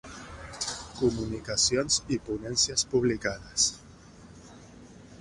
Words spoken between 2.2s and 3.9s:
ponències publicades.